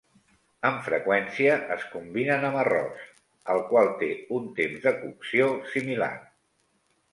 [0.69, 3.05] Amb freqüència es combinen amb arròs,
[3.55, 6.13] el qual té un temps de cocció similar.